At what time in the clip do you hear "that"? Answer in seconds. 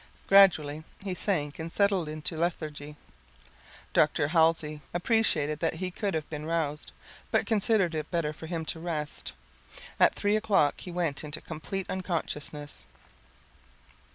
5.59-5.75